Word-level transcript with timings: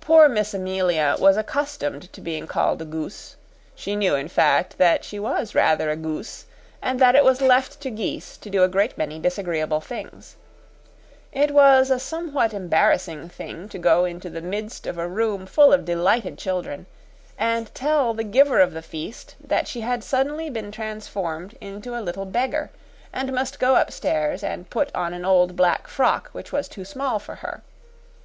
Poor 0.00 0.28
Miss 0.28 0.52
Amelia 0.52 1.14
was 1.16 1.36
accustomed 1.36 2.12
to 2.12 2.20
being 2.20 2.48
called 2.48 2.82
a 2.82 2.84
goose. 2.84 3.36
She 3.76 3.94
knew, 3.94 4.16
in 4.16 4.26
fact, 4.26 4.78
that 4.78 5.04
she 5.04 5.20
was 5.20 5.54
rather 5.54 5.90
a 5.90 5.96
goose, 5.96 6.46
and 6.82 6.98
that 6.98 7.14
it 7.14 7.22
was 7.22 7.40
left 7.40 7.80
to 7.82 7.90
geese 7.90 8.36
to 8.36 8.50
do 8.50 8.64
a 8.64 8.68
great 8.68 8.98
many 8.98 9.20
disagreeable 9.20 9.80
things. 9.80 10.34
It 11.32 11.52
was 11.52 11.88
a 11.88 12.00
somewhat 12.00 12.52
embarrassing 12.52 13.28
thing 13.28 13.68
to 13.68 13.78
go 13.78 14.04
into 14.04 14.28
the 14.28 14.40
midst 14.40 14.88
of 14.88 14.98
a 14.98 15.06
room 15.06 15.46
full 15.46 15.72
of 15.72 15.84
delighted 15.84 16.36
children, 16.36 16.86
and 17.38 17.72
tell 17.76 18.14
the 18.14 18.24
giver 18.24 18.58
of 18.58 18.72
the 18.72 18.82
feast 18.82 19.36
that 19.40 19.68
she 19.68 19.82
had 19.82 20.02
suddenly 20.02 20.50
been 20.50 20.72
transformed 20.72 21.56
into 21.60 21.94
a 21.96 22.02
little 22.02 22.26
beggar, 22.26 22.72
and 23.12 23.32
must 23.32 23.60
go 23.60 23.76
upstairs 23.76 24.42
and 24.42 24.68
put 24.68 24.92
on 24.96 25.14
an 25.14 25.24
old 25.24 25.54
black 25.54 25.86
frock 25.86 26.28
which 26.32 26.50
was 26.50 26.66
too 26.66 26.84
small 26.84 27.20
for 27.20 27.36
her. 27.36 27.62